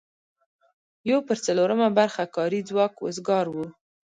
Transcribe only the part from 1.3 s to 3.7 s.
څلورمه برخه کاري ځواک وزګار و.